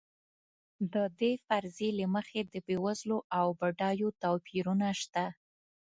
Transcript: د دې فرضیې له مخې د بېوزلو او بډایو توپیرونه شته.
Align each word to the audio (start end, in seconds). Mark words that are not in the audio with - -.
د 0.93 0.95
دې 1.19 1.31
فرضیې 1.45 1.89
له 1.99 2.05
مخې 2.15 2.39
د 2.53 2.55
بېوزلو 2.65 3.17
او 3.39 3.47
بډایو 3.59 4.09
توپیرونه 4.23 4.87
شته. 5.01 5.25